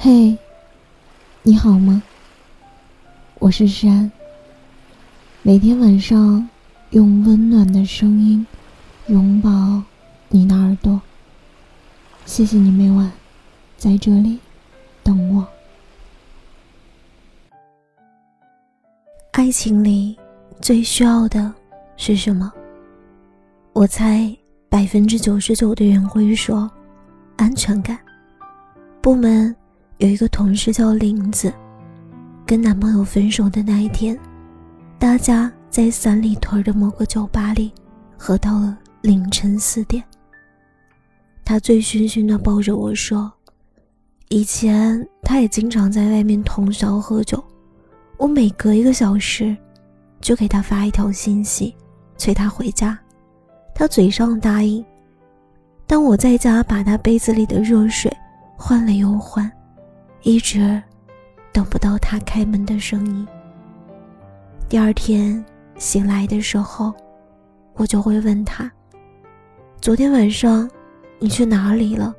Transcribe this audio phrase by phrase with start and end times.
[0.00, 0.38] 嘿，
[1.42, 2.00] 你好吗？
[3.40, 4.08] 我是山。
[5.42, 6.48] 每天晚上
[6.90, 8.46] 用温暖的声音
[9.08, 9.82] 拥抱
[10.28, 11.02] 你的耳朵。
[12.26, 13.10] 谢谢你每晚
[13.76, 14.38] 在这里
[15.02, 15.44] 等我。
[19.32, 20.16] 爱情里
[20.60, 21.52] 最需要的
[21.96, 22.52] 是什么？
[23.72, 24.32] 我猜
[24.68, 26.70] 百分之九十九的人会说
[27.34, 27.98] 安全感。
[29.00, 29.54] 部门
[29.98, 31.52] 有一个同事叫林子，
[32.46, 34.16] 跟男朋友分手的那一天，
[34.96, 37.72] 大家在三里屯的某个酒吧里
[38.16, 40.02] 喝到了凌晨四点。
[41.44, 43.32] 他醉醺醺的抱着我说
[44.30, 47.42] ：“以前他也经常在外面通宵喝酒。”
[48.18, 49.56] 我每隔一个小时，
[50.20, 51.74] 就给他发一条信息，
[52.16, 52.96] 催他回家。
[53.74, 54.84] 他嘴上答应，
[55.88, 58.16] 但我在家把他杯子里的热水
[58.56, 59.50] 换了又换，
[60.22, 60.82] 一直
[61.52, 63.26] 等不到他开门的声音。
[64.68, 65.44] 第二天
[65.76, 66.92] 醒来的时候，
[67.74, 68.70] 我就会问他
[69.80, 70.68] ：“昨天晚上
[71.18, 72.14] 你去哪里了？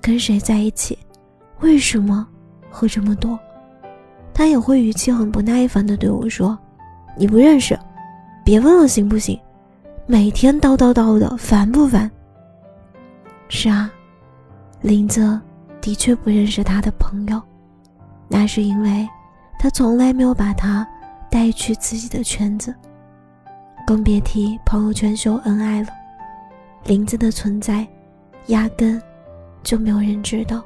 [0.00, 0.98] 跟谁在一起？
[1.60, 2.26] 为什么
[2.70, 3.38] 喝这么多？”
[4.32, 6.58] 他也会语气很不耐烦的对我说
[7.16, 7.78] ：“你不认识，
[8.44, 9.38] 别问了，行不行？
[10.06, 12.10] 每天叨叨叨的，烦不烦？”
[13.48, 13.90] 是啊，
[14.80, 15.40] 林子
[15.84, 17.38] 的确不认识他的朋友，
[18.26, 19.06] 那是因为
[19.58, 20.88] 他从来没有把他
[21.30, 22.74] 带去自己的圈子，
[23.86, 25.88] 更别提朋友圈秀恩爱了。
[26.86, 27.86] 林子的存在，
[28.46, 28.98] 压根
[29.62, 30.62] 就没有人知道。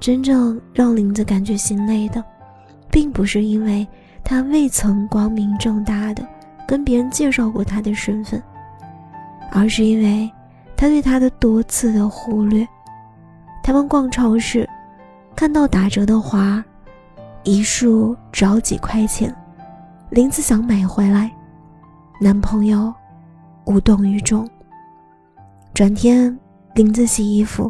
[0.00, 2.24] 真正让林子感觉心累的。
[2.90, 3.86] 并不是因为
[4.24, 6.26] 他未曾光明正大的
[6.66, 8.42] 跟别人介绍过他的身份，
[9.52, 10.30] 而是因为
[10.74, 12.66] 他对他的多次的忽略。
[13.66, 14.64] 他们逛超市，
[15.34, 16.64] 看到打折的花，
[17.42, 19.34] 一束只要几块钱，
[20.08, 21.28] 林子想买回来，
[22.20, 22.94] 男朋友
[23.64, 24.48] 无动于衷。
[25.74, 26.38] 转天，
[26.76, 27.68] 林子洗衣服，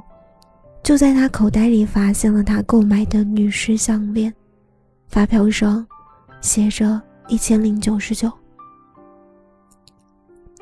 [0.82, 4.30] 就在他口袋里发现了他购买的女士项链。
[5.08, 5.86] 发票上
[6.42, 8.30] 写着一千零九十九。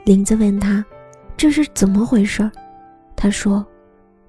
[0.05, 0.85] 林子问他
[1.37, 2.49] ：“这是怎么回事？”
[3.17, 3.67] 他说：“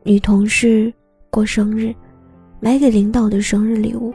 [0.08, 0.94] 女同事
[1.32, 1.92] 过生日，
[2.60, 4.14] 买给领导的生日礼物。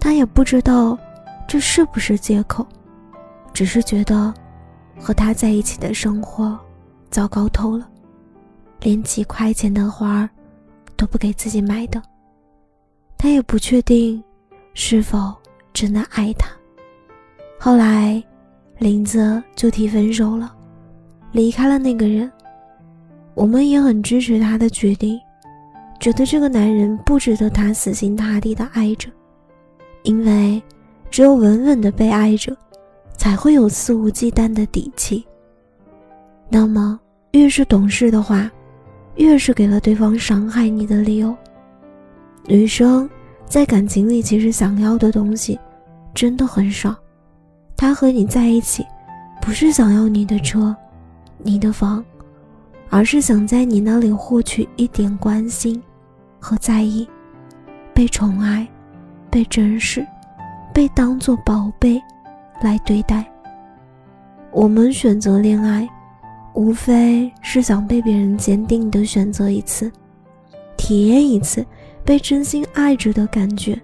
[0.00, 0.98] 他也不知道
[1.46, 2.66] 这是不是借口，
[3.52, 4.34] 只是觉得
[4.98, 6.58] 和他在一起的生活
[7.08, 7.88] 糟糕透了，
[8.80, 10.28] 连几块钱的花儿
[10.96, 12.02] 都不给自己买的。
[13.16, 14.20] 他也不确定。”
[14.78, 15.34] 是否
[15.72, 16.50] 真的爱他？
[17.58, 18.22] 后来，
[18.78, 20.54] 林子就提分手了，
[21.32, 22.30] 离开了那个人。
[23.36, 25.20] 我们也很支持他的决定，
[26.00, 29.08] 觉得这个男人不值得他死心塌地的爱着，
[30.02, 30.60] 因为
[31.10, 32.56] 只有稳稳的被爱着，
[33.16, 35.24] 才会有肆无忌惮的底气。
[36.48, 36.98] 那么，
[37.32, 38.50] 越是懂事的话，
[39.16, 41.36] 越是给了对方伤害你的理由。
[42.46, 43.08] 女生。
[43.48, 45.56] 在感情里，其实想要的东西
[46.12, 46.96] 真的很少。
[47.76, 48.84] 他和你在一起，
[49.40, 50.74] 不是想要你的车、
[51.38, 52.04] 你的房，
[52.88, 55.82] 而是想在你那里获取一点关心
[56.38, 57.08] 和在意，
[57.92, 58.66] 被宠爱、
[59.30, 60.06] 被珍视、
[60.72, 62.02] 被当作宝贝
[62.60, 63.24] 来对待。
[64.50, 65.88] 我们选择恋爱，
[66.54, 69.90] 无非是想被别人坚定的选择一次，
[70.76, 71.64] 体验一次。
[72.06, 73.76] 被真心爱着的感觉。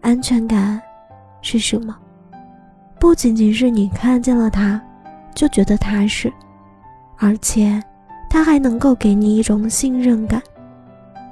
[0.00, 0.80] 安全感
[1.42, 1.98] 是什么？
[3.00, 4.80] 不仅仅是你看见了他，
[5.34, 6.32] 就觉得踏实，
[7.20, 7.80] 而且
[8.28, 10.42] 他还能够给你一种信任感。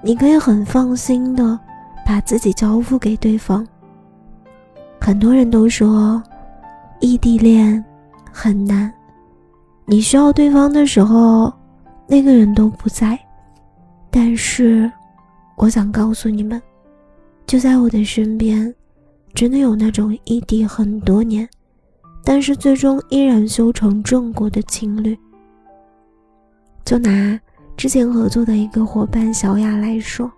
[0.02, 1.58] 你可以很放心的
[2.06, 3.66] 把自己交付给对方。
[5.00, 6.22] 很多人都说
[7.00, 7.84] 异地恋
[8.30, 8.92] 很难，
[9.86, 11.52] 你需要对方的时候，
[12.06, 13.18] 那个人都不在，
[14.10, 14.88] 但是。
[15.60, 16.62] 我想告诉你们，
[17.44, 18.72] 就在我的身边，
[19.34, 21.48] 真的有那种异地很多年，
[22.22, 25.18] 但是最终依然修成正果的情侣。
[26.88, 27.38] 就拿
[27.76, 30.32] 之前合作的一个伙伴小雅来说，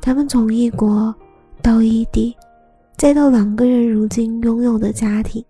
[0.00, 1.12] 他们从异国
[1.60, 2.32] 到异地，
[2.96, 5.44] 再到两个人如今拥有的家庭，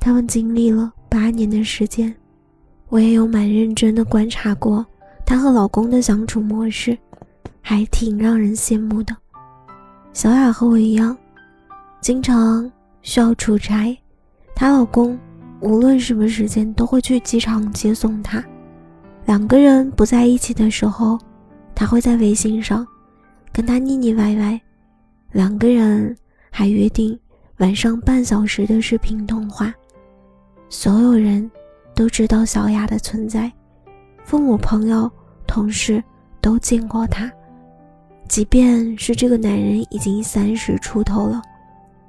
[0.00, 2.12] 他们经历了八年的时间。
[2.88, 4.84] 我也有蛮认真的观察过
[5.24, 6.98] 她和老公的相处模式。
[7.62, 9.14] 还挺让人羡慕的。
[10.12, 11.16] 小雅和我一样，
[12.00, 12.68] 经常
[13.02, 13.96] 需要出差，
[14.56, 15.16] 她老公
[15.60, 18.42] 无论什么时间都会去机场接送她。
[19.28, 21.18] 两个人不在一起的时候，
[21.74, 22.86] 她会在微信上
[23.52, 24.58] 跟他腻腻歪歪，
[25.32, 26.16] 两个人
[26.50, 27.16] 还约定
[27.58, 29.70] 晚上半小时的视频通话。
[30.70, 31.48] 所有人
[31.94, 33.52] 都知道小雅的存在，
[34.24, 35.10] 父母、朋友、
[35.46, 36.02] 同事
[36.40, 37.30] 都见过她。
[38.28, 41.42] 即便是这个男人已经三十出头了，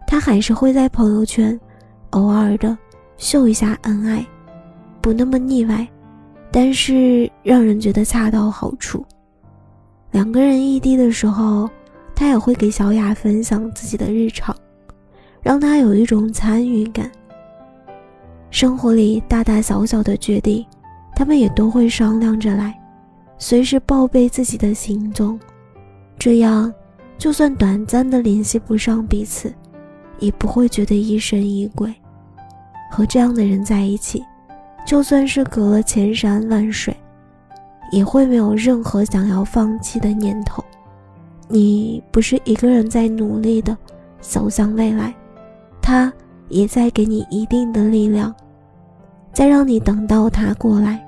[0.07, 1.59] 他还是会在朋友圈
[2.11, 2.77] 偶尔的
[3.17, 4.25] 秀一下恩爱，
[5.01, 5.85] 不那么腻歪，
[6.51, 9.05] 但是让人觉得恰到好处。
[10.11, 11.69] 两个人异地的时候，
[12.15, 14.55] 他也会给小雅分享自己的日常，
[15.41, 17.09] 让她有一种参与感。
[18.49, 20.65] 生活里大大小小的决定，
[21.15, 22.75] 他们也都会商量着来，
[23.37, 25.39] 随时报备自己的行踪。
[26.17, 26.73] 这样，
[27.17, 29.53] 就算短暂的联系不上彼此，
[30.17, 31.93] 也不会觉得疑神疑鬼。
[32.91, 34.25] 和这样的人在一起，
[34.89, 36.91] 就算是隔了千山万水，
[37.91, 40.65] 也会没有任何想要放弃的念头。
[41.47, 43.77] 你不是一个人在努力的
[44.19, 45.13] 走向未来，
[45.79, 46.11] 他
[46.47, 48.33] 也在给你一定的力量，
[49.31, 50.99] 再让你等到他过来。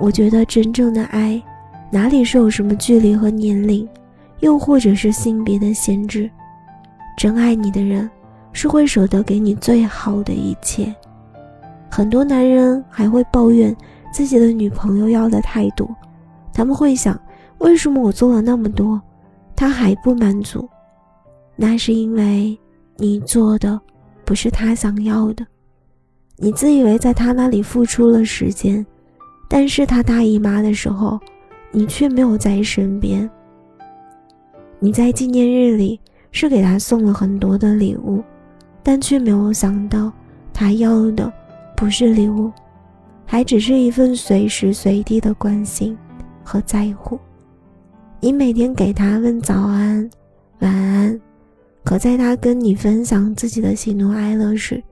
[0.00, 1.38] 我觉得真正的爱。
[1.90, 3.86] 哪里是有什么距离和年龄，
[4.40, 6.30] 又或者是性别的限制？
[7.18, 8.10] 真爱你的人
[8.54, 10.94] 是会舍得给你最好的一切。
[11.90, 13.74] 很多男人还会抱怨
[14.12, 15.88] 自己的女朋友要的太多，
[16.52, 17.18] 他们会想：
[17.58, 19.00] 为什么我做了那么多，
[19.56, 20.68] 他还不满足？
[21.56, 22.58] 那是因为
[22.96, 23.80] 你做的
[24.24, 25.46] 不是他想要的。
[26.36, 28.84] 你自以为在他那里付出了时间，
[29.48, 31.18] 但是他大姨妈的时候。
[31.70, 33.28] 你却没有在身边。
[34.78, 36.00] 你在纪念日里
[36.32, 38.24] 是给他送了很多的礼物，
[38.82, 40.10] 但却没有想到，
[40.50, 41.30] 他要的
[41.78, 42.50] 不是礼物，
[43.24, 45.96] 还只是一份随时随地的关心
[46.42, 47.16] 和在乎。
[48.18, 50.10] 你每天给他问早安、
[50.58, 51.20] 晚安，
[51.84, 54.82] 可在他跟你分享自己的喜怒哀乐时，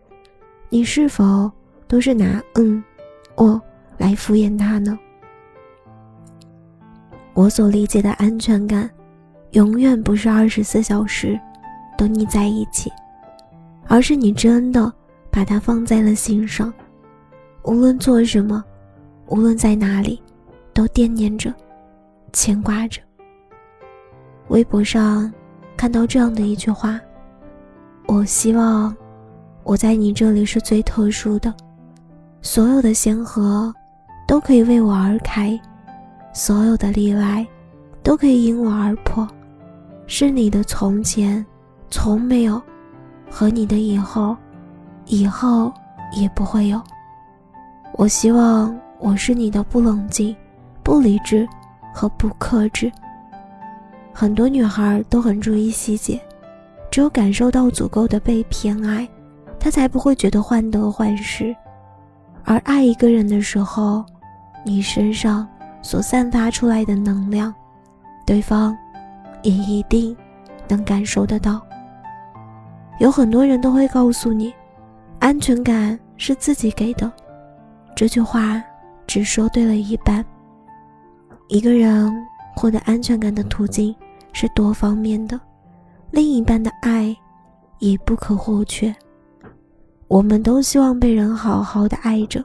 [0.69, 1.51] 你是否
[1.89, 2.81] 都是拿“嗯
[3.35, 3.61] ”“哦”
[3.99, 4.97] 来敷衍他呢？
[7.35, 8.89] 我所理解的安全感，
[9.51, 11.37] 永远不是二十四小时
[11.99, 12.93] 都腻在一起，
[13.89, 14.93] 而是你真的
[15.37, 16.73] 把它放在了心上，
[17.65, 18.65] 无论做什么，
[19.27, 20.19] 无论在哪里，
[20.73, 21.53] 都惦念着，
[22.33, 23.03] 牵挂着。
[24.49, 25.31] 微博上
[25.77, 26.99] 看到这样的一句话
[28.09, 28.97] ：“我希望
[29.63, 31.53] 我在你这里是最特殊的，
[32.41, 33.71] 所有的先河
[34.27, 35.61] 都可以为我而开。”
[36.33, 37.47] 所有的例外，
[38.03, 39.29] 都可以因我而破，
[40.07, 41.45] 是你的从前，
[41.91, 42.59] 从没有，
[43.31, 44.35] 和你的以后，
[45.07, 45.73] 以后
[46.13, 46.81] 也不会有。
[47.93, 50.37] 我希望我是你的不冷静、
[50.83, 51.49] 不理智
[51.95, 52.93] 和不克制。
[54.13, 56.21] 很多女孩都很注意细节，
[56.91, 59.09] 只有感受到足够的被偏爱，
[59.59, 61.57] 她才不会觉得患得患失。
[62.45, 64.05] 而爱一个人的时候，
[64.65, 65.47] 你身上。
[65.83, 67.55] 所散发出来的能量，
[68.27, 68.77] 对方
[69.45, 70.17] 也一定
[70.67, 71.61] 能感受得到。
[72.99, 74.53] 有很多人都会告诉你，
[75.27, 77.13] 安全感是自己给的，
[77.97, 78.63] 这句话
[79.09, 80.25] 只说对了一半。
[81.49, 82.15] 一个人
[82.55, 83.93] 获得安全感的途径
[84.33, 85.41] 是多方面的，
[86.13, 87.13] 另一半的爱
[87.81, 88.95] 也不可或缺。
[90.07, 92.45] 我们都希望被人好好的爱着，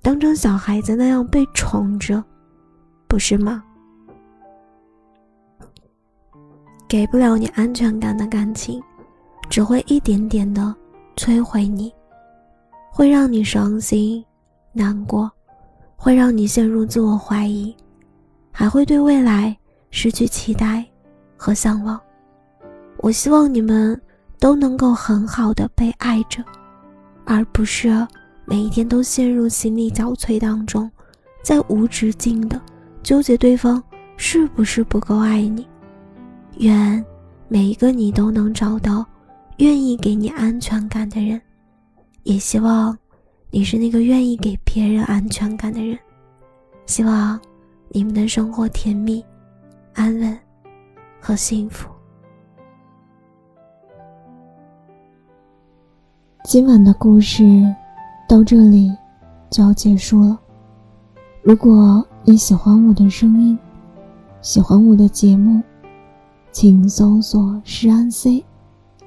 [0.00, 2.22] 当成小孩子那样被宠着。
[3.08, 3.60] 不是吗？
[6.86, 8.80] 给不了你安全感的感情，
[9.50, 10.72] 只会一点点的
[11.16, 11.92] 摧毁你，
[12.96, 14.24] 会让你伤心、
[14.72, 15.28] 难过，
[15.96, 17.74] 会让你陷入自我怀疑，
[18.52, 19.56] 还会对未来
[19.90, 20.86] 失去期待
[21.36, 22.00] 和向往。
[22.98, 24.00] 我希望你们
[24.38, 26.40] 都能够很好的被爱着，
[27.24, 28.06] 而不是
[28.44, 30.88] 每一天都陷入心力交瘁当中，
[31.42, 32.62] 在无止境的。
[33.02, 33.82] 纠结对方
[34.16, 35.66] 是不是不够爱你，
[36.58, 37.04] 愿
[37.48, 39.04] 每一个你都能找到
[39.56, 41.42] 愿意给你安全感的人，
[42.24, 42.96] 也希望
[43.50, 45.98] 你是那个愿意给别人安全感的人。
[46.86, 47.38] 希望
[47.88, 49.24] 你们的生活甜蜜、
[49.92, 50.38] 安稳
[51.20, 51.88] 和幸福。
[56.44, 57.44] 今晚的故事
[58.28, 58.90] 到这里
[59.50, 60.38] 就要结束了。
[61.42, 63.58] 如果你喜欢我的声音，
[64.40, 65.62] 喜欢我的节目，
[66.52, 68.42] 请搜索“诗安 C”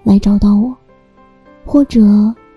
[0.03, 0.75] 来找到我，
[1.65, 2.01] 或者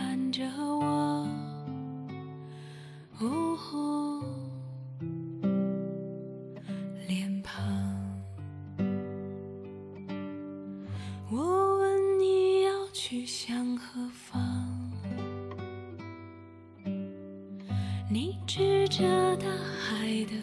[0.00, 1.28] 看着我，
[3.18, 4.24] 哦，
[7.06, 7.62] 脸庞。
[11.30, 14.90] 我问你要去向何方，
[18.08, 20.40] 你指着大海的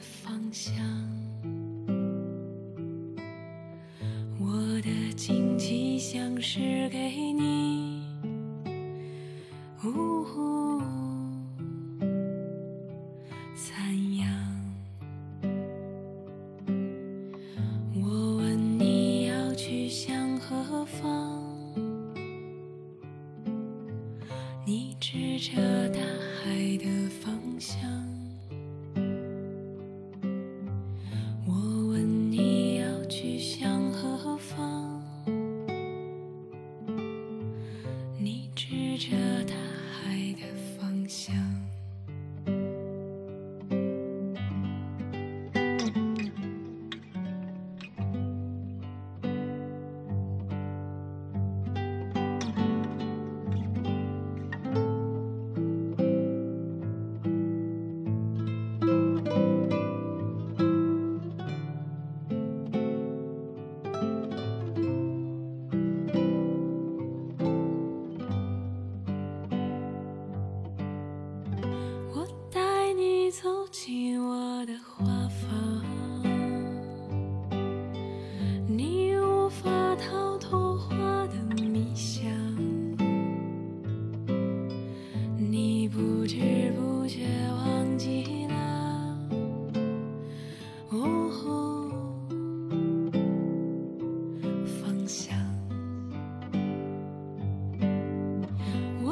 [13.57, 13.73] さ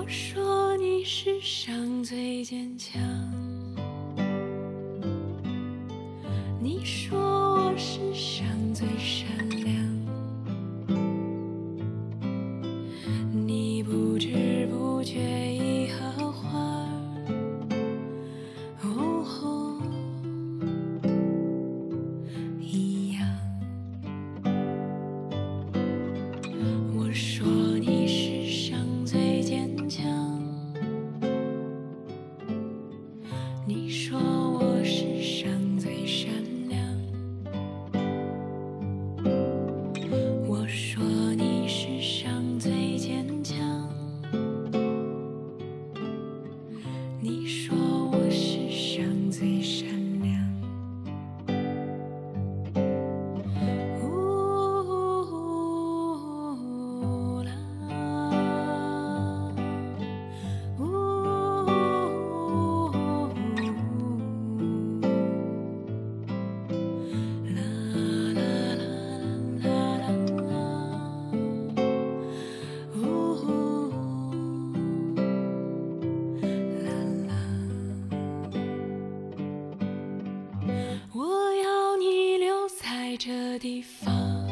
[0.07, 3.01] 说你世上最坚强，
[6.61, 7.24] 你说
[83.81, 84.44] fun.